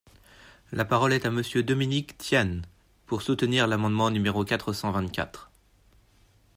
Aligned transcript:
La 0.71 0.83
parole 0.83 1.13
est 1.13 1.27
à 1.27 1.29
Monsieur 1.29 1.61
Dominique 1.61 2.17
Tian, 2.17 2.61
pour 3.05 3.21
soutenir 3.21 3.67
l’amendement 3.67 4.09
numéro 4.09 4.43
quatre 4.45 4.73
cent 4.73 4.91
vingt-quatre. 4.91 5.51